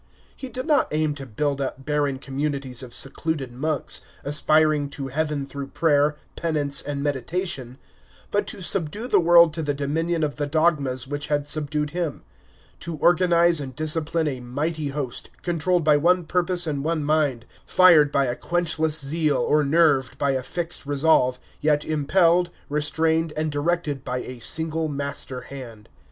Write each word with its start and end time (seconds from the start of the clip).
He 0.35 0.49
did 0.49 0.65
not 0.65 0.87
aim 0.89 1.13
to 1.13 1.27
build 1.27 1.61
up 1.61 1.85
barren 1.85 2.17
communities 2.17 2.81
of 2.81 2.91
secluded 2.91 3.51
monks, 3.53 4.01
aspiring 4.23 4.89
to 4.89 5.09
heaven 5.09 5.45
through 5.45 5.67
prayer, 5.67 6.15
penance, 6.35 6.81
and 6.81 7.03
meditation, 7.03 7.77
but 8.31 8.47
to 8.47 8.63
subdue 8.63 9.07
the 9.07 9.19
world 9.19 9.53
to 9.53 9.61
the 9.61 9.75
dominion 9.75 10.23
of 10.23 10.37
the 10.37 10.47
dogmas 10.47 11.07
which 11.07 11.27
had 11.27 11.47
subdued 11.47 11.91
him; 11.91 12.23
to 12.79 12.95
organize 12.95 13.61
and 13.61 13.75
discipline 13.75 14.27
a 14.27 14.39
mighty 14.39 14.87
host, 14.87 15.29
controlled 15.43 15.83
by 15.83 15.97
one 15.97 16.25
purpose 16.25 16.65
and 16.65 16.83
one 16.83 17.03
mind, 17.03 17.45
fired 17.63 18.11
by 18.11 18.25
a 18.25 18.35
quenchless 18.35 18.99
zeal 19.05 19.37
or 19.37 19.63
nerved 19.63 20.17
by 20.17 20.31
a 20.31 20.41
fixed 20.41 20.87
resolve, 20.87 21.37
yet 21.59 21.85
impelled, 21.85 22.49
restrained, 22.69 23.33
and 23.37 23.51
directed 23.51 24.03
by 24.03 24.17
a 24.21 24.39
single 24.39 24.87
master 24.87 25.41
hand. 25.41 25.89